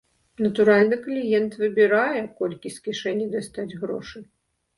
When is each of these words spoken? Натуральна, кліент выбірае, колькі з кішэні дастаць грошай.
Натуральна, 0.43 0.97
кліент 1.03 1.57
выбірае, 1.63 2.21
колькі 2.41 2.73
з 2.77 2.85
кішэні 2.87 3.29
дастаць 3.37 3.69
грошай. 3.85 4.27